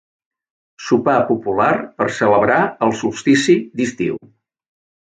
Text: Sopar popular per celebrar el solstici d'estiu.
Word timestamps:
Sopar 0.85 1.17
popular 1.27 1.69
per 2.01 2.09
celebrar 2.17 2.59
el 2.89 2.97
solstici 3.03 3.61
d'estiu. 3.81 4.23